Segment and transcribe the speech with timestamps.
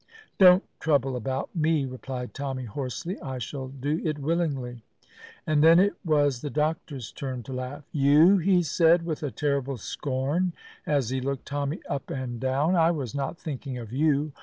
[0.39, 4.81] "Don't trouble about me," replied Tommy, hoarsely; "I shall do it willingly."
[5.45, 7.83] And then it was the doctor's turn to laugh.
[7.91, 10.53] "You!" he said with a terrible scorn
[10.87, 12.75] as he looked Tommy up and down.
[12.75, 14.31] "I was not thinking of you.